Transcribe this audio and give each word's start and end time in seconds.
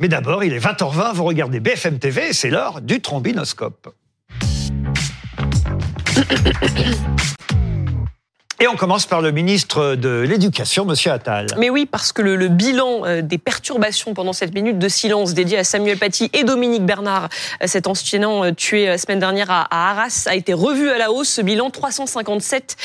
Mais 0.00 0.08
d'abord, 0.08 0.42
il 0.44 0.52
est 0.52 0.58
20h20, 0.58 1.14
vous 1.14 1.24
regardez 1.24 1.60
BFM 1.60 1.98
TV 1.98 2.32
c'est 2.32 2.50
l'heure 2.50 2.80
du 2.80 3.00
trombinoscope. 3.00 3.94
Et 8.62 8.68
on 8.68 8.76
commence 8.76 9.06
par 9.06 9.22
le 9.22 9.32
ministre 9.32 9.96
de 9.96 10.20
l'Éducation, 10.20 10.84
Monsieur 10.84 11.10
Attal. 11.10 11.48
Mais 11.58 11.68
oui, 11.68 11.84
parce 11.84 12.12
que 12.12 12.22
le, 12.22 12.36
le, 12.36 12.46
bilan 12.46 13.04
euh, 13.04 13.20
des 13.20 13.36
perturbations 13.36 14.14
pendant 14.14 14.32
cette 14.32 14.54
minute 14.54 14.78
de 14.78 14.86
silence 14.86 15.34
dédiée 15.34 15.58
à 15.58 15.64
Samuel 15.64 15.98
Paty 15.98 16.30
et 16.32 16.44
Dominique 16.44 16.86
Bernard, 16.86 17.28
euh, 17.60 17.66
cet 17.66 17.88
enseignant 17.88 18.44
euh, 18.44 18.52
tué 18.52 18.86
la 18.86 18.98
semaine 18.98 19.18
dernière 19.18 19.50
à, 19.50 19.62
à, 19.62 19.90
Arras, 19.90 20.28
a 20.30 20.36
été 20.36 20.52
revu 20.52 20.90
à 20.90 20.98
la 20.98 21.10
hausse. 21.10 21.28
Ce 21.28 21.42
bilan, 21.42 21.70
357 21.70 22.76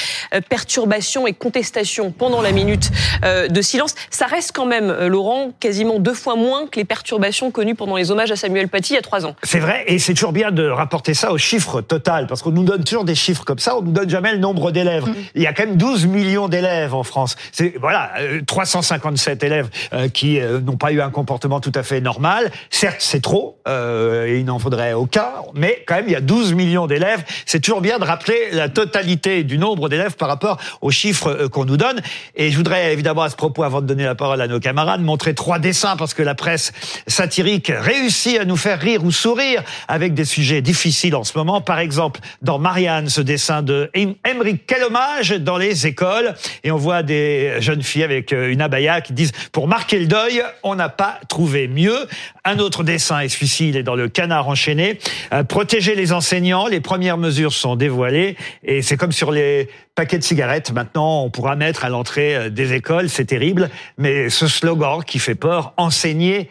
perturbations 0.50 1.28
et 1.28 1.34
contestations 1.34 2.12
pendant 2.12 2.42
la 2.42 2.52
minute 2.52 2.90
de 3.24 3.62
silence. 3.62 3.94
Ça 4.10 4.26
reste 4.26 4.54
quand 4.54 4.66
même, 4.66 4.92
Laurent, 5.06 5.52
quasiment 5.60 6.00
deux 6.00 6.16
fois 6.16 6.36
moins 6.36 6.66
que 6.66 6.80
les 6.80 6.86
perturbations 6.86 7.52
connues 7.52 7.76
pendant 7.76 7.98
les 7.98 8.10
hommages 8.10 8.32
à 8.32 8.36
Samuel 8.36 8.68
Paty 8.68 8.94
il 8.94 8.96
y 8.96 9.00
a 9.00 9.04
trois 9.04 9.28
ans. 9.28 9.36
C'est 9.44 9.60
vrai, 9.60 9.84
et 9.86 10.00
c'est 10.00 10.16
toujours 10.16 10.32
bien 10.32 10.50
de 10.50 10.68
rapporter 10.68 11.14
ça 11.14 11.32
au 11.32 11.38
chiffre 11.38 11.82
total, 11.82 12.26
parce 12.26 12.42
qu'on 12.42 12.52
nous 12.52 12.64
donne 12.64 12.84
toujours 12.84 13.06
des 13.06 13.16
chiffres 13.16 13.46
comme 13.46 13.60
ça, 13.60 13.78
on 13.78 13.84
nous 13.84 13.92
donne 13.92 14.10
jamais 14.10 14.32
le 14.32 14.40
nombre 14.40 14.72
d'élèves. 14.72 15.06
Mmh. 15.06 15.16
Il 15.36 15.42
y 15.44 15.48
a 15.48 15.54
quand 15.54 15.64
même 15.64 15.67
12 15.76 16.06
millions 16.08 16.48
d'élèves 16.48 16.94
en 16.94 17.04
France. 17.04 17.36
C'est 17.52 17.74
voilà, 17.80 18.12
357 18.46 19.44
élèves 19.44 19.70
euh, 19.94 20.10
qui 20.10 20.40
euh, 20.40 20.60
n'ont 20.60 20.78
pas 20.78 20.92
eu 20.92 21.02
un 21.02 21.10
comportement 21.10 21.60
tout 21.60 21.72
à 21.76 21.84
fait 21.84 22.02
normal. 22.02 22.52
Certes, 22.70 22.98
c'est 23.00 23.22
trop, 23.22 23.60
euh, 23.68 24.36
il 24.38 24.46
n'en 24.46 24.60
faudrait 24.60 24.94
aucun, 24.94 25.28
mais 25.54 25.84
quand 25.88 25.96
même, 25.96 26.06
il 26.08 26.14
y 26.14 26.16
a 26.16 26.22
12 26.22 26.54
millions 26.54 26.88
d'élèves. 26.88 27.24
C'est 27.46 27.60
toujours 27.60 27.82
bien 27.82 28.00
de 28.00 28.06
rappeler 28.06 28.52
la 28.52 28.70
totalité 28.70 29.44
du 29.44 29.58
nombre 29.58 29.90
d'élèves 29.90 30.16
par 30.16 30.28
rapport 30.28 30.58
aux 30.82 30.92
chiffres 30.92 31.48
qu'on 31.48 31.66
nous 31.66 31.78
donne. 31.78 32.02
Et 32.36 32.52
je 32.52 32.58
voudrais 32.58 32.94
évidemment 32.94 33.24
à 33.24 33.30
ce 33.30 33.36
propos, 33.36 33.64
avant 33.64 33.82
de 33.82 33.88
donner 33.88 34.06
la 34.06 34.16
parole 34.16 34.42
à 34.42 34.48
nos 34.48 34.60
camarades, 34.60 35.02
montrer 35.02 35.34
trois 35.34 35.60
dessins 35.60 35.96
parce 35.98 36.14
que 36.14 36.24
la 36.24 36.36
presse 36.36 36.72
satirique 37.08 37.72
réussit 37.76 38.40
à 38.40 38.46
nous 38.46 38.58
faire 38.58 38.80
rire 38.80 39.04
ou 39.04 39.12
sourire 39.12 39.64
avec 39.88 40.14
des 40.14 40.26
sujets 40.26 40.62
difficiles 40.62 41.16
en 41.16 41.24
ce 41.24 41.38
moment. 41.38 41.62
Par 41.62 41.80
exemple, 41.80 42.20
dans 42.42 42.60
Marianne, 42.60 43.10
ce 43.10 43.22
dessin 43.22 43.62
de 43.62 43.90
Emmerich 43.94 44.66
Kellomage 44.66 45.32
dans 45.32 45.57
les 45.58 45.88
écoles 45.88 46.34
et 46.64 46.72
on 46.72 46.78
voit 46.78 47.04
des 47.04 47.56
jeunes 47.60 47.84
filles 47.84 48.04
avec 48.04 48.34
euh, 48.34 48.52
une 48.52 48.62
abaya 48.62 49.02
qui 49.02 49.14
disent 49.14 49.32
pour 49.52 49.68
marquer 49.68 50.00
le 50.00 50.06
deuil, 50.06 50.44
on 50.64 50.76
n'a 50.76 50.90
pas 50.90 51.20
trouvé 51.28 51.68
mieux. 51.68 52.08
Un 52.46 52.60
autre 52.60 52.84
dessin 52.84 53.20
est 53.20 53.30
celui-ci, 53.30 53.70
il 53.70 53.78
est 53.78 53.84
dans 53.84 53.96
le 53.96 54.08
canard 54.08 54.48
enchaîné. 54.48 55.00
Euh, 55.34 55.44
protéger 55.44 55.96
les 55.96 56.14
enseignants, 56.14 56.68
les 56.68 56.80
premières 56.80 57.18
mesures 57.18 57.54
sont 57.54 57.76
dévoilées 57.76 58.38
et 58.64 58.82
c'est 58.82 58.98
comme 58.98 59.12
sur 59.12 59.32
les 59.32 59.70
paquets 59.96 60.20
de 60.20 60.24
cigarettes. 60.24 60.72
Maintenant, 60.72 61.24
on 61.24 61.30
pourra 61.30 61.56
mettre 61.56 61.84
à 61.84 61.90
l'entrée 61.90 62.36
euh, 62.36 62.50
des 62.50 62.74
écoles, 62.74 63.10
c'est 63.10 63.26
terrible, 63.26 63.70
mais 63.98 64.30
ce 64.30 64.48
slogan 64.48 65.04
qui 65.04 65.20
fait 65.20 65.36
peur, 65.36 65.74
enseigner 65.78 66.50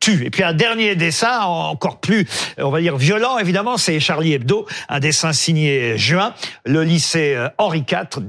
tue. 0.00 0.24
Et 0.26 0.30
puis 0.30 0.42
un 0.42 0.52
dernier 0.52 0.96
dessin 0.96 1.40
encore 1.42 2.00
plus, 2.00 2.26
on 2.58 2.70
va 2.70 2.80
dire 2.80 2.96
violent 2.96 3.38
évidemment, 3.38 3.76
c'est 3.76 4.00
Charlie 4.00 4.32
Hebdo, 4.32 4.66
un 4.88 4.98
dessin 4.98 5.32
signé 5.32 5.96
juin, 5.96 6.34
le 6.64 6.82
lycée 6.82 7.36
Henri 7.58 7.84
IV 7.88 8.22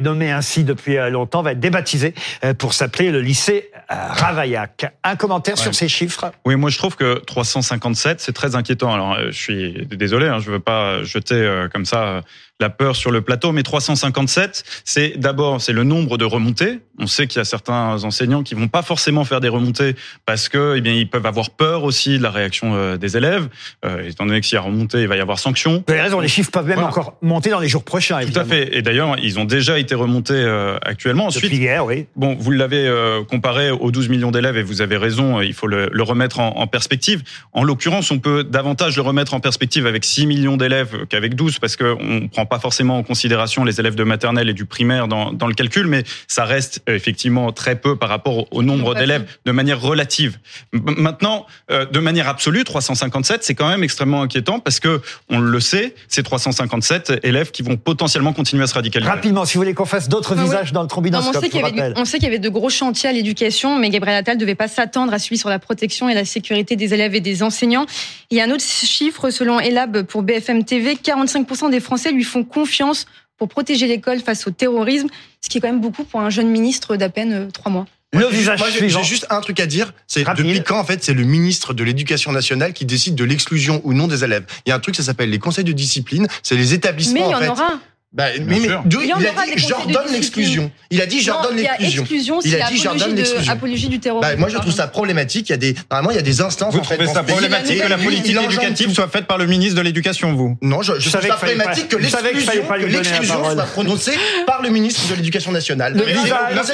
nommé 0.00 0.30
ainsi 0.30 0.64
depuis 0.64 0.96
euh, 0.96 1.10
longtemps, 1.10 1.42
va 1.42 1.52
être 1.52 1.60
débaptisé 1.60 2.14
euh, 2.44 2.54
pour 2.54 2.74
s'appeler 2.74 3.10
le 3.10 3.20
lycée 3.20 3.70
euh, 3.90 3.94
Ravaillac. 3.94 4.92
Un 5.02 5.16
commentaire 5.16 5.58
sur 5.58 5.74
ces 5.74 5.88
chiffres? 5.88 6.32
Oui, 6.44 6.56
moi 6.56 6.70
je 6.70 6.78
trouve 6.78 6.96
que 6.96 7.18
357, 7.24 8.20
c'est 8.20 8.32
très 8.32 8.56
inquiétant. 8.56 8.92
Alors 8.92 9.16
je 9.26 9.38
suis 9.38 9.86
désolé, 9.86 10.26
hein, 10.26 10.38
je 10.40 10.50
veux 10.50 10.60
pas 10.60 11.02
jeter 11.02 11.66
comme 11.72 11.84
ça 11.84 12.22
la 12.60 12.70
peur 12.70 12.94
sur 12.94 13.10
le 13.10 13.20
plateau, 13.20 13.50
mais 13.50 13.64
357, 13.64 14.64
c'est 14.84 15.14
d'abord 15.16 15.60
c'est 15.60 15.72
le 15.72 15.82
nombre 15.82 16.16
de 16.18 16.24
remontées. 16.24 16.80
On 17.00 17.08
sait 17.08 17.26
qu'il 17.26 17.38
y 17.38 17.40
a 17.40 17.44
certains 17.44 18.04
enseignants 18.04 18.44
qui 18.44 18.54
vont 18.54 18.68
pas 18.68 18.82
forcément 18.82 19.24
faire 19.24 19.40
des 19.40 19.48
remontées 19.48 19.96
parce 20.24 20.48
que 20.48 20.74
eh 20.76 20.80
bien 20.80 20.92
ils 20.92 21.10
peuvent 21.10 21.26
avoir 21.26 21.50
peur 21.50 21.82
aussi 21.82 22.18
de 22.18 22.22
la 22.22 22.30
réaction 22.30 22.74
euh, 22.74 22.96
des 22.96 23.16
élèves. 23.16 23.48
Euh, 23.84 24.08
étant 24.08 24.24
donné 24.24 24.40
que 24.40 24.46
s'il 24.46 24.54
y 24.54 24.58
a 24.58 24.62
remontée, 24.62 25.02
il 25.02 25.08
va 25.08 25.16
y 25.16 25.20
avoir 25.20 25.40
sanction. 25.40 25.82
Vous 25.88 25.92
avez 25.92 26.02
raison, 26.02 26.20
les 26.20 26.28
chiffres 26.28 26.52
peuvent 26.52 26.66
même 26.66 26.78
encore 26.78 27.16
monter 27.22 27.50
dans 27.50 27.58
les 27.58 27.68
jours 27.68 27.82
prochains. 27.82 28.20
Évidemment. 28.20 28.46
Tout 28.46 28.52
à 28.52 28.56
fait. 28.56 28.76
Et 28.76 28.82
d'ailleurs, 28.82 29.16
ils 29.20 29.40
ont 29.40 29.44
déjà 29.44 29.80
été 29.80 29.96
remontés 29.96 30.34
euh, 30.34 30.78
actuellement. 30.82 31.26
Ensuite, 31.26 31.44
Depuis 31.44 31.56
hier, 31.56 31.84
oui. 31.84 32.06
Bon, 32.14 32.36
vous 32.38 32.52
l'avez 32.52 32.86
euh, 32.86 33.24
comparé 33.24 33.72
aux 33.72 33.90
12 33.90 34.08
millions 34.08 34.30
d'élèves 34.30 34.56
et 34.56 34.62
vous 34.62 34.80
avez 34.80 34.96
raison. 34.96 35.40
Il 35.40 35.54
faut 35.54 35.66
le, 35.66 35.88
le 35.92 36.02
remettre 36.04 36.38
en, 36.38 36.56
en, 36.56 36.68
perspective. 36.68 37.24
En 37.52 37.64
l'occurrence, 37.64 38.12
on 38.12 38.20
peut 38.20 38.44
davantage 38.44 38.94
le 38.94 39.02
remettre 39.02 39.34
en 39.34 39.40
perspective 39.40 39.86
avec 39.86 40.04
6 40.04 40.26
millions 40.26 40.56
d'élèves 40.56 41.06
qu'avec 41.08 41.34
12 41.34 41.58
parce 41.58 41.74
que 41.74 41.96
on 42.00 42.28
prend 42.28 42.43
pas 42.46 42.58
forcément 42.58 42.98
en 42.98 43.02
considération 43.02 43.64
les 43.64 43.80
élèves 43.80 43.94
de 43.94 44.04
maternelle 44.04 44.48
et 44.48 44.54
du 44.54 44.64
primaire 44.64 45.08
dans, 45.08 45.32
dans 45.32 45.46
le 45.46 45.54
calcul, 45.54 45.86
mais 45.86 46.04
ça 46.26 46.44
reste 46.44 46.82
euh, 46.88 46.94
effectivement 46.94 47.52
très 47.52 47.76
peu 47.76 47.96
par 47.96 48.08
rapport 48.08 48.46
au 48.52 48.62
nombre 48.62 48.94
d'élèves 48.94 49.24
de 49.44 49.52
manière 49.52 49.80
relative. 49.80 50.38
Maintenant, 50.72 51.46
euh, 51.70 51.86
de 51.86 51.98
manière 52.00 52.28
absolue, 52.28 52.64
357, 52.64 53.44
c'est 53.44 53.54
quand 53.54 53.68
même 53.68 53.82
extrêmement 53.82 54.22
inquiétant 54.22 54.60
parce 54.60 54.80
que 54.80 55.00
on 55.30 55.38
le 55.38 55.60
sait, 55.60 55.94
c'est 56.08 56.22
357 56.22 57.20
élèves 57.22 57.50
qui 57.50 57.62
vont 57.62 57.76
potentiellement 57.76 58.32
continuer 58.32 58.64
à 58.64 58.66
se 58.66 58.74
radicaliser. 58.74 59.10
Rapidement, 59.10 59.44
si 59.44 59.54
vous 59.54 59.62
voulez 59.62 59.74
qu'on 59.74 59.84
fasse 59.84 60.08
d'autres 60.08 60.34
ah 60.38 60.42
visages 60.42 60.72
dans 60.72 60.82
le 60.82 60.88
trombinoscope. 60.88 61.36
on, 61.36 61.40
sait 61.40 61.48
qu'il 61.48 61.60
y, 61.60 61.64
avait, 61.64 61.92
on 61.96 62.04
sait 62.04 62.18
qu'il 62.18 62.26
y 62.26 62.30
avait 62.30 62.38
de 62.38 62.48
gros 62.48 62.70
chantiers 62.70 63.08
à 63.08 63.12
l'éducation, 63.12 63.78
mais 63.78 63.90
Gabriel 63.90 64.18
Attal 64.18 64.36
ne 64.36 64.40
devait 64.40 64.54
pas 64.54 64.68
s'attendre 64.68 65.12
à 65.12 65.18
celui 65.18 65.38
sur 65.38 65.48
la 65.48 65.58
protection 65.58 66.08
et 66.08 66.14
la 66.14 66.24
sécurité 66.24 66.76
des 66.76 66.94
élèves 66.94 67.14
et 67.14 67.20
des 67.20 67.42
enseignants. 67.42 67.86
Il 68.30 68.38
y 68.38 68.40
a 68.40 68.44
un 68.44 68.50
autre 68.50 68.64
chiffre 68.64 69.30
selon 69.30 69.60
Elab 69.60 70.02
pour 70.02 70.22
BFM 70.22 70.64
TV, 70.64 70.94
45% 70.94 71.70
des 71.70 71.80
Français 71.80 72.12
lui 72.12 72.24
font 72.24 72.33
confiance 72.42 73.06
pour 73.38 73.48
protéger 73.48 73.86
l'école 73.86 74.20
face 74.20 74.46
au 74.46 74.50
terrorisme, 74.50 75.08
ce 75.40 75.48
qui 75.48 75.58
est 75.58 75.60
quand 75.60 75.68
même 75.68 75.80
beaucoup 75.80 76.04
pour 76.04 76.20
un 76.20 76.30
jeune 76.30 76.48
ministre 76.48 76.96
d'à 76.96 77.08
peine 77.08 77.32
euh, 77.32 77.50
trois 77.50 77.70
mois. 77.70 77.86
Le 78.12 78.26
visage 78.28 78.62
J'ai 78.78 78.88
juste 79.02 79.26
un 79.30 79.40
truc 79.40 79.58
à 79.60 79.66
dire. 79.66 79.92
C'est 80.06 80.24
depuis 80.24 80.62
quand, 80.62 80.78
en 80.78 80.84
fait, 80.84 81.02
c'est 81.02 81.14
le 81.14 81.24
ministre 81.24 81.74
de 81.74 81.82
l'Éducation 81.82 82.30
nationale 82.30 82.72
qui 82.72 82.84
décide 82.84 83.16
de 83.16 83.24
l'exclusion 83.24 83.80
ou 83.82 83.92
non 83.92 84.06
des 84.06 84.22
élèves? 84.22 84.44
Il 84.64 84.70
y 84.70 84.72
a 84.72 84.76
un 84.76 84.78
truc, 84.78 84.94
ça 84.94 85.02
s'appelle 85.02 85.30
les 85.30 85.40
conseils 85.40 85.64
de 85.64 85.72
discipline. 85.72 86.28
C'est 86.42 86.54
les 86.54 86.74
établissements. 86.74 87.14
Mais 87.14 87.26
il 87.26 87.32
y 87.32 87.34
en, 87.34 87.40
fait. 87.40 87.48
aura. 87.48 87.80
Bah, 88.14 88.26
mais, 88.38 88.44
mais 88.46 88.56
il, 88.58 88.62
il, 88.62 89.12
a 89.26 89.44
dit 89.56 89.58
j'ordonne 89.58 90.12
l'exclusion. 90.12 90.70
Il 90.88 91.00
a 91.02 91.06
dit 91.06 91.20
j'ordonne 91.20 91.56
l'exclusion. 91.56 92.38
Il 92.44 92.62
a 92.62 92.70
dit 92.70 92.76
j'ordonne 92.76 93.16
l'exclusion. 93.16 93.52
Apologie 93.52 93.88
du 93.88 93.98
terrorisme. 93.98 94.30
Bah, 94.30 94.36
moi 94.38 94.48
je 94.48 94.56
trouve 94.56 94.72
ça 94.72 94.86
problématique. 94.86 95.48
Il 95.48 95.52
y 95.52 95.54
a 95.54 95.56
des 95.56 95.74
normalement 95.90 96.12
il 96.12 96.16
y 96.16 96.20
a 96.20 96.22
des 96.22 96.40
instances. 96.40 96.72
Vous 96.72 96.78
en 96.78 96.84
fait, 96.84 96.94
trouvez 96.94 97.12
ça 97.12 97.24
problématique 97.24 97.82
que 97.82 97.88
la 97.88 97.98
politique 97.98 98.36
éducative 98.40 98.92
soit 98.92 99.08
faite 99.08 99.26
par 99.26 99.36
le 99.36 99.46
ministre 99.46 99.74
de 99.74 99.80
l'Éducation, 99.80 100.32
vous? 100.32 100.56
Non, 100.62 100.82
je, 100.82 100.92
je, 101.00 101.10
trouve 101.10 101.26
ça 101.26 101.34
problématique 101.34 101.88
que 101.88 101.96
l'exclusion 101.96 103.44
soit 103.52 103.64
prononcée 103.64 104.16
par 104.46 104.62
le 104.62 104.68
ministre 104.68 105.08
de 105.10 105.16
l'Éducation 105.16 105.50
nationale. 105.50 106.00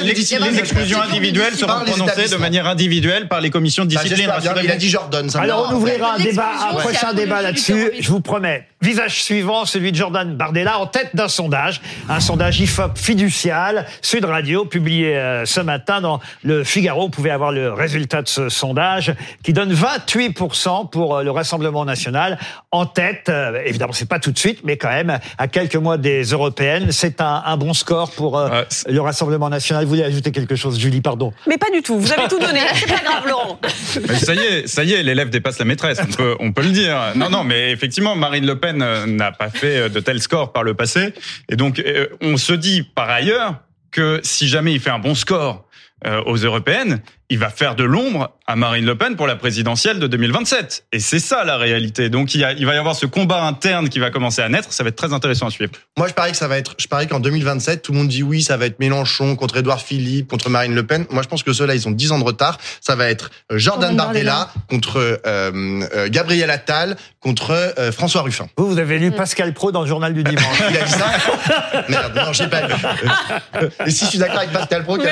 Les 0.03 0.59
exclusions 0.59 1.01
individuelles 1.01 1.55
seront 1.55 1.83
prononcées 1.83 2.29
de 2.29 2.37
manière 2.37 2.67
individuelle 2.67 3.27
par 3.27 3.41
les 3.41 3.49
commissions 3.49 3.85
de 3.85 3.95
bah, 3.95 4.03
discipline. 4.03 4.29
Il 4.63 4.69
a 4.69 4.75
dit 4.75 4.89
j'ordonne. 4.89 5.29
Alors 5.33 5.69
on 5.71 5.75
ouvrira 5.77 6.17
un 6.17 6.19
débat, 6.19 6.51
un 6.69 6.75
prochain 6.75 7.13
débat 7.13 7.41
là-dessus. 7.41 7.93
Je 7.99 8.09
vous 8.09 8.21
promets. 8.21 8.67
Visage 8.81 9.21
suivant, 9.21 9.65
celui 9.65 9.91
de 9.91 9.97
Jordan 9.97 10.35
Bardella 10.35 10.79
en 10.79 10.87
tête 10.87 11.15
d'un 11.15 11.27
sondage 11.27 11.81
un 12.09 12.19
sondage 12.19 12.59
IFOP 12.59 12.97
fiducial, 12.97 13.85
Sud 14.01 14.25
Radio, 14.25 14.65
publié 14.65 15.15
euh, 15.15 15.45
ce 15.45 15.59
matin 15.59 16.01
dans 16.01 16.19
le 16.43 16.63
Figaro. 16.63 17.03
Vous 17.03 17.09
pouvez 17.09 17.29
avoir 17.29 17.51
le 17.51 17.71
résultat 17.71 18.23
de 18.23 18.27
ce 18.27 18.49
sondage 18.49 19.13
qui 19.43 19.53
donne 19.53 19.71
28% 19.71 20.89
pour 20.89 21.17
euh, 21.17 21.23
le 21.23 21.29
Rassemblement 21.29 21.85
national 21.85 22.39
en 22.71 22.87
tête. 22.87 23.29
Euh, 23.29 23.61
évidemment, 23.65 23.93
c'est 23.93 24.09
pas 24.09 24.17
tout 24.17 24.31
de 24.31 24.39
suite, 24.39 24.61
mais 24.63 24.77
quand 24.77 24.89
même, 24.89 25.19
à 25.37 25.47
quelques 25.47 25.75
mois 25.75 25.97
des 25.97 26.23
européennes, 26.23 26.91
c'est 26.91 27.21
un, 27.21 27.43
un, 27.45 27.57
bon 27.57 27.73
score 27.73 28.11
pour 28.11 28.41
le 28.87 29.01
Rassemblement 29.01 29.49
national. 29.49 29.83
Vous 29.83 29.91
voulez 29.91 30.03
ajouter 30.03 30.31
quelque 30.31 30.55
chose, 30.55 30.79
Julie, 30.79 31.01
pardon 31.01 31.33
Mais 31.45 31.59
pas 31.59 31.69
du 31.71 31.83
tout. 31.83 31.99
Vous 31.99 32.11
avez 32.11 32.27
tout 32.27 32.39
donné. 32.39 32.61
C'est 32.73 32.87
pas 32.87 33.03
grave, 33.03 33.27
Laurent. 33.27 33.59
Mais 34.07 34.15
ça 34.15 34.33
y 34.33 34.39
est, 34.39 34.67
ça 34.67 34.83
y 34.83 34.93
est, 34.93 35.03
l'élève 35.03 35.29
dépasse 35.29 35.59
la 35.59 35.65
maîtresse. 35.65 35.99
On 36.01 36.11
peut, 36.11 36.35
on 36.39 36.51
peut 36.51 36.63
le 36.63 36.69
dire. 36.71 36.97
Non, 37.15 37.29
non, 37.29 37.43
mais 37.43 37.71
effectivement, 37.71 38.15
Marine 38.15 38.45
Le 38.45 38.57
Pen 38.57 38.70
n'a 38.73 39.31
pas 39.31 39.49
fait 39.49 39.89
de 39.89 39.99
tels 39.99 40.21
scores 40.21 40.53
par 40.53 40.63
le 40.63 40.73
passé, 40.73 41.13
et 41.49 41.55
donc 41.55 41.79
euh, 41.79 42.07
on 42.21 42.37
se 42.37 42.53
dit 42.53 42.83
par 42.83 43.09
ailleurs 43.09 43.55
que 43.91 44.19
si 44.23 44.47
jamais 44.47 44.73
il 44.73 44.79
fait 44.79 44.89
un 44.89 44.99
bon 44.99 45.15
score 45.15 45.67
euh, 46.05 46.21
aux 46.25 46.37
européennes, 46.37 47.01
il 47.31 47.39
va 47.39 47.49
faire 47.49 47.75
de 47.75 47.85
l'ombre 47.85 48.31
à 48.45 48.57
Marine 48.57 48.85
Le 48.85 48.97
Pen 48.97 49.15
pour 49.15 49.25
la 49.25 49.37
présidentielle 49.37 49.99
de 49.99 50.07
2027. 50.07 50.87
Et 50.91 50.99
c'est 50.99 51.19
ça 51.19 51.45
la 51.45 51.55
réalité. 51.55 52.09
Donc 52.09 52.35
il, 52.35 52.41
y 52.41 52.43
a, 52.43 52.51
il 52.51 52.65
va 52.65 52.73
y 52.73 52.77
avoir 52.77 52.93
ce 52.93 53.05
combat 53.05 53.45
interne 53.45 53.87
qui 53.87 53.99
va 53.99 54.11
commencer 54.11 54.41
à 54.41 54.49
naître. 54.49 54.73
Ça 54.73 54.83
va 54.83 54.89
être 54.89 54.97
très 54.97 55.13
intéressant 55.13 55.47
à 55.47 55.49
suivre. 55.49 55.71
Moi, 55.97 56.09
je 56.09 56.13
parie 56.13 56.31
que 56.31 56.37
ça 56.37 56.49
va 56.49 56.57
être. 56.57 56.75
Je 56.77 56.87
parie 56.87 57.07
qu'en 57.07 57.21
2027, 57.21 57.83
tout 57.83 57.93
le 57.93 57.99
monde 57.99 58.09
dit 58.09 58.21
oui, 58.21 58.41
ça 58.41 58.57
va 58.57 58.65
être 58.65 58.79
Mélenchon 58.79 59.37
contre 59.37 59.55
Édouard 59.55 59.81
Philippe 59.81 60.27
contre 60.27 60.49
Marine 60.49 60.75
Le 60.75 60.85
Pen. 60.85 61.05
Moi, 61.09 61.23
je 61.23 61.29
pense 61.29 61.41
que 61.41 61.53
ceux-là, 61.53 61.73
ils 61.73 61.87
ont 61.87 61.91
10 61.91 62.11
ans 62.11 62.19
de 62.19 62.25
retard. 62.25 62.57
Ça 62.81 62.95
va 62.95 63.09
être 63.09 63.31
euh, 63.49 63.57
Jordan 63.57 63.95
Bardella 63.95 64.49
contre 64.69 64.97
euh, 64.97 65.17
euh, 65.25 66.09
Gabriel 66.09 66.49
Attal 66.49 66.97
contre 67.21 67.51
euh, 67.51 67.91
François 67.91 68.23
Ruffin. 68.23 68.47
Vous, 68.57 68.67
vous 68.67 68.79
avez 68.79 68.97
lu 68.97 69.11
Pascal 69.11 69.53
Pro 69.53 69.71
dans 69.71 69.81
le 69.81 69.87
journal 69.87 70.13
du 70.13 70.23
dimanche. 70.23 70.61
il 70.69 70.77
a 70.77 70.83
dit 70.83 70.91
ça 70.91 71.85
Merde, 71.89 72.13
non, 72.15 72.33
j'ai 72.33 72.47
pas 72.47 72.67
lu. 72.67 72.73
Et 73.85 73.91
si 73.91 74.05
je 74.05 74.09
suis 74.09 74.19
d'accord 74.19 74.39
avec 74.39 74.51
Pascal 74.51 74.83
Pro, 74.83 74.97
ben, 74.97 75.07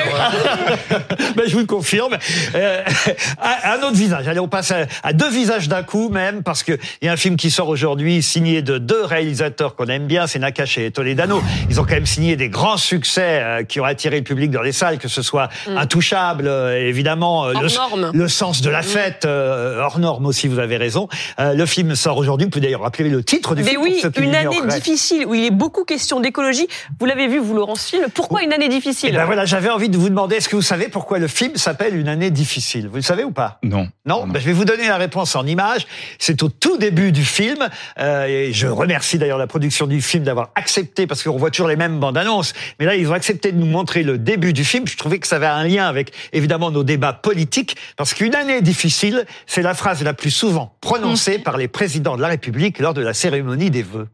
je 1.46 1.52
vous 1.52 1.60
le 1.60 1.66
confirme. 1.66 2.09
Mais 2.10 2.18
euh, 2.54 2.82
un 3.42 3.70
un 3.72 3.82
autre 3.82 3.96
visage. 3.96 4.26
Allez, 4.28 4.40
on 4.40 4.48
passe 4.48 4.70
à, 4.72 4.86
à 5.02 5.12
deux 5.12 5.30
visages 5.30 5.68
d'un 5.68 5.82
coup 5.82 6.08
même, 6.08 6.42
parce 6.42 6.62
que 6.62 6.72
il 7.00 7.06
y 7.06 7.08
a 7.08 7.12
un 7.12 7.16
film 7.16 7.36
qui 7.36 7.50
sort 7.50 7.68
aujourd'hui 7.68 8.22
signé 8.22 8.62
de 8.62 8.78
deux 8.78 9.04
réalisateurs 9.04 9.76
qu'on 9.76 9.86
aime 9.86 10.06
bien, 10.06 10.26
c'est 10.26 10.38
Nakache 10.38 10.78
et 10.78 10.90
Toledano. 10.90 11.42
Ils 11.68 11.80
ont 11.80 11.84
quand 11.84 11.94
même 11.94 12.06
signé 12.06 12.36
des 12.36 12.48
grands 12.48 12.76
succès 12.76 13.40
euh, 13.42 13.62
qui 13.62 13.80
ont 13.80 13.84
attiré 13.84 14.18
le 14.18 14.24
public 14.24 14.50
dans 14.50 14.62
les 14.62 14.72
salles, 14.72 14.98
que 14.98 15.08
ce 15.08 15.22
soit 15.22 15.48
Intouchable, 15.66 16.46
euh, 16.46 16.88
évidemment, 16.88 17.40
Hors 17.42 17.62
le, 17.62 17.68
norme. 17.74 18.10
le 18.12 18.28
sens 18.28 18.60
de 18.60 18.70
la 18.70 18.82
fête, 18.82 19.24
euh, 19.24 19.80
hors 19.80 19.98
norme 19.98 20.26
aussi, 20.26 20.48
vous 20.48 20.58
avez 20.58 20.76
raison. 20.76 21.08
Le 21.38 21.64
film 21.66 21.94
sort 21.94 22.16
aujourd'hui. 22.16 22.44
Vous 22.46 22.50
pouvez 22.50 22.64
d'ailleurs 22.66 22.82
rappeler 22.82 23.08
le 23.08 23.22
titre 23.22 23.54
du 23.54 23.62
Mais 23.62 23.70
film. 23.70 23.82
oui, 23.82 23.98
ceux 24.02 24.10
qui 24.10 24.20
une 24.20 24.34
année 24.34 24.60
difficile 24.68 25.26
où 25.26 25.34
il 25.34 25.44
est 25.44 25.50
beaucoup 25.50 25.84
question 25.84 26.20
d'écologie. 26.20 26.66
Vous 26.98 27.06
l'avez 27.06 27.28
vu, 27.28 27.38
vous, 27.38 27.54
Laurent, 27.54 27.74
ce 27.74 27.88
film. 27.88 28.06
Pourquoi 28.14 28.42
une 28.42 28.52
année 28.52 28.68
difficile? 28.68 29.10
Eh 29.12 29.16
ben 29.16 29.24
voilà, 29.24 29.44
j'avais 29.44 29.70
envie 29.70 29.88
de 29.88 29.96
vous 29.96 30.08
demander, 30.08 30.36
est-ce 30.36 30.48
que 30.48 30.56
vous 30.56 30.62
savez 30.62 30.88
pourquoi 30.88 31.18
le 31.18 31.28
film 31.28 31.56
s'appelle 31.56 31.94
Une 32.00 32.08
année 32.08 32.30
difficile 32.30 32.88
Vous 32.88 32.96
le 32.96 33.02
savez 33.02 33.24
ou 33.24 33.30
pas? 33.30 33.58
Non. 33.62 33.86
Non, 34.06 34.26
ben, 34.26 34.40
je 34.40 34.46
vais 34.46 34.54
vous 34.54 34.64
donner 34.64 34.88
la 34.88 34.96
réponse 34.96 35.36
en 35.36 35.46
images. 35.46 35.86
C'est 36.18 36.42
au 36.42 36.48
tout 36.48 36.78
début 36.78 37.12
du 37.12 37.26
film. 37.26 37.68
Euh, 37.98 38.24
et 38.24 38.54
je 38.54 38.66
remercie 38.66 39.18
d'ailleurs 39.18 39.36
la 39.36 39.46
production 39.46 39.86
du 39.86 40.00
film 40.00 40.24
d'avoir 40.24 40.48
accepté, 40.54 41.06
parce 41.06 41.22
qu'on 41.22 41.36
voit 41.36 41.50
toujours 41.50 41.68
les 41.68 41.76
mêmes 41.76 42.00
bandes 42.00 42.16
annonces. 42.16 42.54
Mais 42.78 42.86
là, 42.86 42.96
ils 42.96 43.06
ont 43.10 43.12
accepté 43.12 43.52
de 43.52 43.58
nous 43.58 43.66
montrer 43.66 44.02
le 44.02 44.16
début 44.16 44.54
du 44.54 44.64
film. 44.64 44.86
Je 44.88 44.96
trouvais 44.96 45.18
que 45.18 45.26
ça 45.26 45.36
avait 45.36 45.44
un 45.44 45.64
lien 45.64 45.86
avec, 45.86 46.12
évidemment, 46.32 46.70
nos 46.70 46.84
débats 46.84 47.12
politiques. 47.12 47.76
Parce 47.98 48.14
qu'une 48.14 48.34
année 48.34 48.62
difficile, 48.62 49.26
c'est 49.46 49.60
la 49.60 49.74
phrase 49.74 50.02
la 50.02 50.14
plus 50.14 50.30
souvent 50.30 50.74
prononcée 50.80 51.38
par 51.38 51.58
les 51.58 51.68
présidents 51.68 52.16
de 52.16 52.22
la 52.22 52.28
République 52.28 52.78
lors 52.78 52.94
de 52.94 53.02
la 53.02 53.12
cérémonie 53.12 53.70
des 53.70 53.82
vœux. 53.82 54.08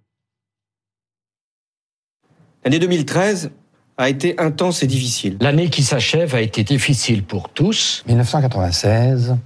L'année 2.65 2.81
2013 2.81 3.53
a 3.99 4.09
été 4.09 4.39
intense 4.39 4.83
et 4.83 4.87
difficile. 4.87 5.37
L'année 5.41 5.71
qui 5.71 5.83
s'achève 5.83 6.35
a 6.35 6.41
été 6.41 6.65
difficile 6.65 7.23
pour 7.23 7.49
tous. 7.49 8.05
1996 8.07 9.37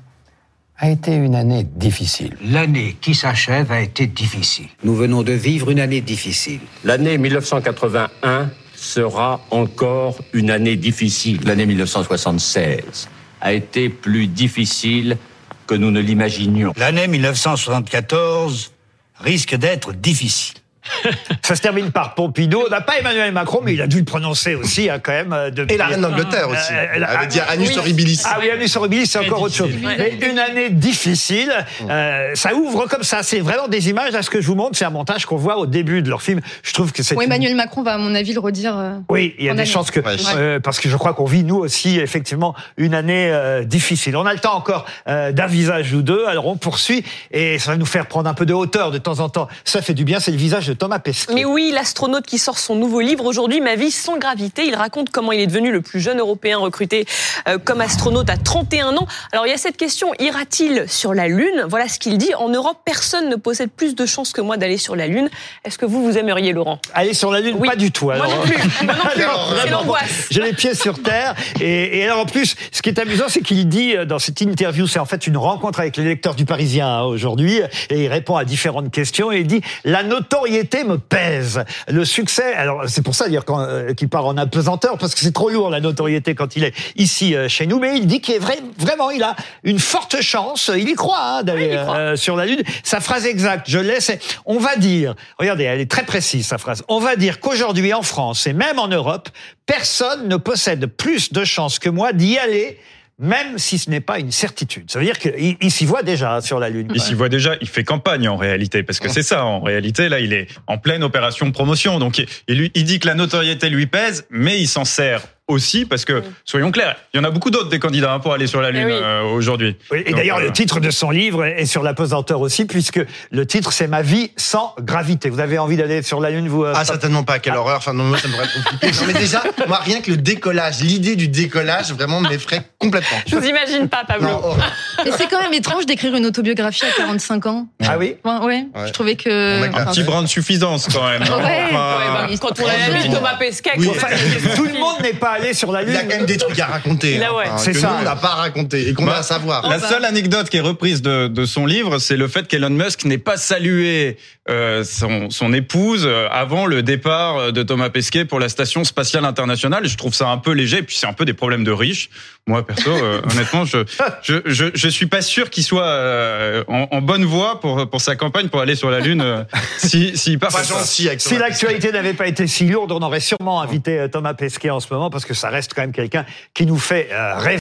a 0.76 0.90
été 0.90 1.14
une 1.14 1.34
année 1.34 1.64
difficile. 1.64 2.36
L'année 2.42 2.96
qui 3.00 3.14
s'achève 3.14 3.70
a 3.70 3.80
été 3.80 4.06
difficile. 4.06 4.66
Nous 4.82 4.94
venons 4.94 5.22
de 5.22 5.32
vivre 5.32 5.70
une 5.70 5.78
année 5.78 6.00
difficile. 6.00 6.60
L'année 6.84 7.18
1981 7.18 8.50
sera 8.74 9.40
encore 9.50 10.18
une 10.32 10.50
année 10.50 10.76
difficile. 10.76 11.40
L'année 11.44 11.66
1976 11.66 13.08
a 13.42 13.52
été 13.52 13.88
plus 13.90 14.26
difficile 14.26 15.18
que 15.66 15.74
nous 15.74 15.90
ne 15.90 16.00
l'imaginions. 16.00 16.72
L'année 16.76 17.06
1974 17.06 18.72
risque 19.20 19.54
d'être 19.54 19.92
difficile. 19.92 20.59
Ça 21.42 21.56
se 21.56 21.62
termine 21.62 21.90
par 21.90 22.14
Pompidou. 22.14 22.62
On 22.66 22.70
n'a 22.70 22.80
pas 22.80 22.98
Emmanuel 22.98 23.32
Macron, 23.32 23.60
mais 23.64 23.74
il 23.74 23.80
a 23.82 23.86
dû 23.86 23.98
le 23.98 24.04
prononcer 24.04 24.54
aussi, 24.54 24.88
hein, 24.90 24.98
quand 25.02 25.12
même. 25.12 25.32
euh, 25.32 25.50
depuis- 25.50 25.74
Et 25.74 25.78
la 25.78 25.86
reine 25.86 26.00
d'Angleterre 26.00 26.48
aussi. 26.48 26.72
Euh, 26.72 26.86
Elle 26.94 27.06
elle- 27.10 27.20
veut 27.20 27.26
dire 27.26 27.44
Anus 27.50 27.70
oui. 27.70 27.78
horribilis. 27.78 28.22
Ah 28.24 28.38
oui, 28.40 28.50
Anus 28.50 28.76
Horribilis, 28.76 29.06
c'est 29.06 29.18
encore 29.18 29.42
autre 29.42 29.54
chose. 29.54 29.70
Mais 29.82 30.18
une 30.30 30.38
année 30.38 30.70
difficile, 30.70 31.52
euh, 31.88 32.30
ça 32.34 32.54
ouvre 32.54 32.86
comme 32.86 33.02
ça. 33.02 33.22
C'est 33.22 33.40
vraiment 33.40 33.68
des 33.68 33.88
images. 33.88 34.12
Là, 34.12 34.22
ce 34.22 34.30
que 34.30 34.40
je 34.40 34.46
vous 34.46 34.54
montre, 34.54 34.76
c'est 34.76 34.84
un 34.84 34.90
montage 34.90 35.26
qu'on 35.26 35.36
voit 35.36 35.56
au 35.58 35.66
début 35.66 36.02
de 36.02 36.08
leur 36.10 36.22
film. 36.22 36.40
Je 36.62 36.72
trouve 36.72 36.92
que 36.92 37.02
c'est. 37.02 37.14
Bon, 37.14 37.20
une- 37.22 37.26
Emmanuel 37.26 37.54
Macron 37.56 37.82
va, 37.82 37.94
à 37.94 37.98
mon 37.98 38.14
avis, 38.14 38.32
le 38.32 38.40
redire. 38.40 38.76
euh, 38.78 38.92
Oui, 39.08 39.34
il 39.38 39.44
y 39.46 39.48
a 39.48 39.54
des 39.54 39.60
année. 39.60 39.70
chances 39.70 39.90
que, 39.90 40.00
Ouais. 40.00 40.16
euh, 40.36 40.60
parce 40.60 40.78
que 40.80 40.88
je 40.88 40.96
crois 40.96 41.14
qu'on 41.14 41.24
vit 41.24 41.44
nous 41.44 41.56
aussi 41.56 41.98
effectivement 41.98 42.54
une 42.76 42.94
année 42.94 43.30
euh, 43.32 43.64
difficile. 43.64 44.16
On 44.16 44.26
a 44.26 44.32
le 44.32 44.38
temps 44.40 44.54
encore 44.54 44.86
euh, 45.08 45.32
d'un 45.32 45.46
visage 45.46 45.92
ou 45.92 46.02
deux, 46.02 46.26
alors 46.26 46.46
on 46.46 46.56
poursuit 46.56 47.04
et 47.30 47.58
ça 47.58 47.72
va 47.72 47.76
nous 47.76 47.86
faire 47.86 48.06
prendre 48.06 48.28
un 48.28 48.34
peu 48.34 48.46
de 48.46 48.52
hauteur 48.54 48.90
de 48.90 48.98
temps 48.98 49.20
en 49.20 49.28
temps. 49.28 49.48
Ça 49.64 49.82
fait 49.82 49.94
du 49.94 50.04
bien, 50.04 50.20
c'est 50.20 50.30
le 50.30 50.36
visage 50.36 50.66
de 50.66 50.72
Thomas 50.80 50.98
Pesquet. 50.98 51.34
Mais 51.34 51.44
oui, 51.44 51.70
l'astronaute 51.72 52.24
qui 52.26 52.38
sort 52.38 52.58
son 52.58 52.74
nouveau 52.74 53.00
livre 53.00 53.26
aujourd'hui, 53.26 53.60
Ma 53.60 53.76
vie 53.76 53.90
sans 53.90 54.16
gravité, 54.16 54.64
il 54.66 54.74
raconte 54.74 55.10
comment 55.10 55.30
il 55.32 55.40
est 55.40 55.46
devenu 55.46 55.70
le 55.70 55.82
plus 55.82 56.00
jeune 56.00 56.18
Européen 56.18 56.56
recruté 56.58 57.04
euh, 57.48 57.58
comme 57.62 57.82
astronaute 57.82 58.30
à 58.30 58.38
31 58.38 58.96
ans. 58.96 59.06
Alors 59.32 59.46
il 59.46 59.50
y 59.50 59.52
a 59.52 59.58
cette 59.58 59.76
question, 59.76 60.12
ira-t-il 60.18 60.88
sur 60.88 61.12
la 61.12 61.28
Lune? 61.28 61.66
Voilà 61.68 61.86
ce 61.86 61.98
qu'il 61.98 62.16
dit. 62.16 62.34
En 62.34 62.48
Europe, 62.48 62.78
personne 62.84 63.28
ne 63.28 63.36
possède 63.36 63.70
plus 63.70 63.94
de 63.94 64.06
chances 64.06 64.32
que 64.32 64.40
moi 64.40 64.56
d'aller 64.56 64.78
sur 64.78 64.96
la 64.96 65.06
Lune. 65.06 65.28
Est-ce 65.64 65.76
que 65.76 65.84
vous, 65.84 66.02
vous 66.02 66.16
aimeriez, 66.16 66.52
Laurent? 66.52 66.78
Aller 66.94 67.12
sur 67.12 67.30
la 67.30 67.40
Lune, 67.40 67.56
Oui. 67.60 67.68
pas 67.68 67.76
du 67.76 67.92
tout. 67.92 68.06
Moi 68.06 68.16
non 68.16 68.40
plus. 68.42 68.56
Moi 68.86 68.94
non 68.94 69.04
plus. 69.14 69.22
Alors, 69.22 69.48
C'est 69.50 69.54
vraiment, 69.60 69.80
l'angoisse. 69.82 70.26
J'ai 70.30 70.40
les 70.42 70.54
pieds 70.54 70.74
sur 70.74 71.02
terre. 71.02 71.34
Et, 71.60 71.98
et 71.98 72.04
alors 72.06 72.20
en 72.20 72.26
plus, 72.26 72.56
ce 72.72 72.80
qui 72.80 72.88
est 72.88 72.98
amusant, 72.98 73.26
c'est 73.28 73.42
qu'il 73.42 73.68
dit 73.68 73.94
euh, 73.96 74.06
dans 74.06 74.18
cette 74.18 74.40
interview, 74.40 74.86
c'est 74.86 74.98
en 74.98 75.04
fait 75.04 75.26
une 75.26 75.36
rencontre 75.36 75.80
avec 75.80 75.98
les 75.98 76.04
lecteurs 76.04 76.34
du 76.34 76.46
Parisien 76.46 76.88
hein, 76.88 77.02
aujourd'hui, 77.02 77.60
et 77.90 78.04
il 78.04 78.08
répond 78.08 78.36
à 78.36 78.44
différentes 78.46 78.90
questions. 78.90 79.30
Et 79.30 79.40
il 79.40 79.46
dit 79.46 79.60
la 79.84 80.02
notoriété 80.02 80.69
me 80.84 80.98
pèse. 80.98 81.64
Le 81.88 82.04
succès, 82.04 82.54
alors 82.54 82.88
c'est 82.88 83.02
pour 83.02 83.14
ça 83.14 83.26
euh, 83.28 83.94
qu'il 83.94 84.08
part 84.08 84.26
en 84.26 84.36
apesanteur, 84.36 84.98
parce 84.98 85.14
que 85.14 85.20
c'est 85.20 85.32
trop 85.32 85.50
lourd 85.50 85.70
la 85.70 85.80
notoriété 85.80 86.34
quand 86.34 86.56
il 86.56 86.64
est 86.64 86.74
ici 86.96 87.34
euh, 87.34 87.48
chez 87.48 87.66
nous. 87.66 87.78
Mais 87.78 87.96
il 87.96 88.06
dit 88.06 88.20
qu'il 88.20 88.34
est 88.34 88.38
vrai, 88.38 88.58
vraiment, 88.78 89.10
il 89.10 89.22
a 89.22 89.36
une 89.64 89.78
forte 89.78 90.20
chance. 90.20 90.70
Il 90.74 90.88
y 90.88 90.94
croit 90.94 91.38
hein, 91.38 91.42
d'aller 91.42 91.68
Oui, 91.70 91.76
euh, 91.76 92.16
sur 92.16 92.36
la 92.36 92.46
Lune. 92.46 92.62
Sa 92.82 93.00
phrase 93.00 93.26
exacte, 93.26 93.68
je 93.68 93.78
l'ai, 93.78 94.00
c'est 94.00 94.20
on 94.46 94.58
va 94.58 94.76
dire, 94.76 95.14
regardez, 95.38 95.64
elle 95.64 95.80
est 95.80 95.90
très 95.90 96.04
précise 96.04 96.46
sa 96.46 96.58
phrase, 96.58 96.82
on 96.88 97.00
va 97.00 97.16
dire 97.16 97.40
qu'aujourd'hui 97.40 97.92
en 97.92 98.02
France 98.02 98.46
et 98.46 98.52
même 98.52 98.78
en 98.78 98.88
Europe, 98.88 99.28
personne 99.66 100.28
ne 100.28 100.36
possède 100.36 100.86
plus 100.86 101.32
de 101.32 101.44
chances 101.44 101.78
que 101.78 101.88
moi 101.88 102.12
d'y 102.12 102.38
aller, 102.38 102.78
même 103.20 103.58
si 103.58 103.78
ce 103.78 103.90
n'est 103.90 104.00
pas 104.00 104.18
une 104.18 104.32
certitude. 104.32 104.90
Ça 104.90 104.98
veut 104.98 105.04
dire 105.04 105.18
qu'il 105.18 105.56
il 105.60 105.70
s'y 105.70 105.84
voit 105.84 106.02
déjà 106.02 106.40
sur 106.40 106.58
la 106.58 106.70
Lune. 106.70 106.90
Il 106.94 107.00
s'y 107.00 107.14
voit 107.14 107.28
déjà, 107.28 107.54
il 107.60 107.68
fait 107.68 107.84
campagne 107.84 108.28
en 108.28 108.36
réalité, 108.36 108.82
parce 108.82 108.98
que 108.98 109.08
c'est 109.08 109.22
ça, 109.22 109.44
en 109.44 109.60
réalité, 109.60 110.08
là, 110.08 110.20
il 110.20 110.32
est 110.32 110.48
en 110.66 110.78
pleine 110.78 111.04
opération 111.04 111.52
promotion. 111.52 111.98
Donc, 111.98 112.18
il, 112.48 112.70
il 112.74 112.84
dit 112.84 112.98
que 112.98 113.06
la 113.06 113.14
notoriété 113.14 113.68
lui 113.68 113.86
pèse, 113.86 114.26
mais 114.30 114.58
il 114.58 114.66
s'en 114.66 114.86
sert 114.86 115.22
aussi, 115.50 115.84
parce 115.84 116.04
que, 116.04 116.22
soyons 116.44 116.70
clairs, 116.70 116.96
il 117.12 117.18
y 117.18 117.20
en 117.20 117.24
a 117.24 117.30
beaucoup 117.30 117.50
d'autres 117.50 117.68
des 117.68 117.78
candidats 117.78 118.12
hein, 118.14 118.20
pour 118.20 118.32
aller 118.32 118.46
sur 118.46 118.60
la 118.60 118.70
Lune 118.70 118.86
Eh 118.88 118.92
oui. 118.92 118.98
euh, 119.02 119.22
aujourd'hui. 119.22 119.76
Oui, 119.90 120.02
et 120.06 120.12
d'ailleurs, 120.12 120.38
euh, 120.38 120.42
le 120.44 120.52
titre 120.52 120.80
de 120.80 120.90
son 120.90 121.10
livre 121.10 121.44
est 121.44 121.66
sur 121.66 121.82
la 121.82 121.92
pesanteur 121.94 122.40
aussi, 122.40 122.64
puisque 122.64 123.00
le 123.30 123.46
titre, 123.46 123.72
c'est 123.72 123.86
Ma 123.88 124.02
vie 124.02 124.30
sans 124.36 124.74
gravité. 124.80 125.30
Vous 125.30 125.40
avez 125.40 125.58
envie 125.58 125.76
d'aller 125.76 126.02
sur 126.02 126.20
la 126.20 126.30
Lune, 126.30 126.48
vous 126.48 126.64
euh, 126.64 126.72
Ah, 126.76 126.84
certainement 126.84 127.24
pas. 127.24 127.38
Quelle 127.40 127.56
horreur. 127.56 127.78
Enfin, 127.78 127.92
non, 127.92 128.04
moi, 128.04 128.18
ça 128.18 128.28
me 128.28 128.34
paraît 128.34 128.48
compliqué. 128.54 128.86
Non, 128.92 129.06
mais 129.08 129.12
déjà, 129.14 129.42
moi, 129.66 129.78
rien 129.82 130.00
que 130.00 130.10
le 130.12 130.16
décollage, 130.16 130.80
l'idée 130.80 131.16
du 131.16 131.26
décollage, 131.28 131.92
vraiment, 131.92 132.20
m'effraie 132.20 132.62
complètement. 132.78 133.18
Je 133.26 133.34
vous 133.36 133.44
imagine 133.44 133.88
pas, 133.88 134.04
Pablo. 134.06 134.28
Non. 134.28 134.56
Mais 135.04 135.10
c'est 135.16 135.26
quand 135.28 135.42
même 135.42 135.52
étrange 135.52 135.86
d'écrire 135.86 136.14
une 136.14 136.26
autobiographie 136.26 136.84
à 136.84 136.90
45 136.96 137.46
ans. 137.46 137.66
Ah 137.86 137.96
oui 137.98 138.14
Enfin, 138.22 138.46
ouais, 138.46 138.64
Ouais. 138.74 138.86
je 138.86 138.92
trouvais 138.92 139.16
que. 139.16 139.64
Un 139.64 139.70
enfin, 139.72 139.86
petit 139.86 140.02
brin 140.04 140.22
de 140.22 140.28
suffisance 140.28 140.86
quand 140.92 141.08
même. 141.08 141.24
non 141.24 141.36
Ouais, 141.38 141.64
Enfin, 141.70 141.96
Ouais, 141.98 142.28
bah, 142.28 142.34
quand 142.40 142.60
on 142.60 142.66
a 142.68 142.96
vu. 142.98 143.10
Thomas 143.10 143.34
Pesquet, 143.38 143.70
Oui. 143.78 143.86
qu'on- 143.86 143.92
Enfin, 143.92 144.06
tout 144.54 144.64
le 144.64 144.78
monde 144.78 145.00
n'est 145.02 145.14
pas 145.14 145.38
allé 145.40 145.54
sur 145.54 145.72
la 145.72 145.82
Il 145.82 145.92
y 145.92 145.96
a 145.96 146.02
quand 146.02 146.08
même 146.08 146.26
des 146.26 146.36
trucs 146.36 146.58
à 146.58 146.66
raconter. 146.66 147.18
Là, 147.18 147.28
hein, 147.30 147.36
ouais. 147.36 147.44
enfin, 147.46 147.58
C'est 147.58 147.72
que 147.72 147.78
ça. 147.78 147.88
nous, 147.90 147.94
on 148.00 148.02
n'a 148.04 148.16
pas 148.16 148.28
raconté 148.34 148.88
et 148.88 148.94
qu'on 148.94 149.04
Bah, 149.06 149.14
va 149.16 149.22
savoir. 149.22 149.68
La 149.68 149.78
seule 149.80 150.04
anecdote 150.04 150.48
qui 150.48 150.56
est 150.58 150.60
reprise 150.60 151.02
de, 151.02 151.28
de 151.28 151.44
son 151.46 151.66
livre, 151.66 151.98
c'est 151.98 152.16
le 152.16 152.28
fait 152.28 152.46
qu'Elon 152.46 152.70
Musk 152.70 153.04
n'ait 153.04 153.18
pas 153.18 153.36
salué 153.36 154.16
euh, 154.50 154.84
son, 154.84 155.30
son 155.30 155.52
épouse 155.52 156.04
euh, 156.06 156.28
avant 156.30 156.66
le 156.66 156.82
départ 156.82 157.52
de 157.52 157.62
Thomas 157.62 157.90
Pesquet 157.90 158.24
pour 158.24 158.40
la 158.40 158.48
station 158.48 158.84
spatiale 158.84 159.24
internationale. 159.24 159.86
Je 159.86 159.96
trouve 159.96 160.14
ça 160.14 160.28
un 160.28 160.38
peu 160.38 160.52
léger, 160.52 160.78
et 160.78 160.82
puis 160.82 160.96
c'est 160.96 161.06
un 161.06 161.12
peu 161.12 161.24
des 161.24 161.34
problèmes 161.34 161.64
de 161.64 161.72
riches. 161.72 162.10
Moi, 162.46 162.66
perso, 162.66 162.90
euh, 162.90 163.20
honnêtement, 163.30 163.64
je, 163.64 163.78
je, 164.22 164.40
je, 164.44 164.66
je 164.74 164.88
suis 164.88 165.06
pas 165.06 165.22
sûr 165.22 165.50
qu'il 165.50 165.62
soit 165.62 165.86
euh, 165.86 166.64
en, 166.68 166.88
en 166.90 167.00
bonne 167.00 167.24
voie 167.24 167.60
pour, 167.60 167.88
pour 167.88 168.00
sa 168.00 168.16
campagne 168.16 168.48
pour 168.48 168.60
aller 168.60 168.74
sur 168.74 168.90
la 168.90 169.00
Lune 169.00 169.20
euh, 169.20 169.44
si, 169.78 170.16
s'il 170.16 170.38
part. 170.38 170.50
Pas 170.50 170.58
comme 170.58 170.66
ça. 170.66 170.78
gentil 170.78 171.08
avec 171.08 171.20
Si 171.20 171.28
Thomas 171.28 171.40
l'actualité 171.48 171.92
n'avait 171.92 172.14
pas 172.14 172.26
été 172.26 172.46
si 172.46 172.66
lourde, 172.66 172.90
on 172.92 173.00
aurait 173.02 173.20
sûrement 173.20 173.60
invité 173.60 174.00
euh, 174.00 174.08
Thomas 174.08 174.34
Pesquet 174.34 174.70
en 174.70 174.80
ce 174.80 174.92
moment 174.92 175.10
parce 175.10 175.24
que 175.24 175.34
ça 175.34 175.48
reste 175.48 175.74
quand 175.74 175.82
même 175.82 175.92
quelqu'un 175.92 176.24
qui 176.54 176.66
nous 176.66 176.78
fait 176.78 177.08
euh, 177.12 177.34
rêver. 177.34 177.44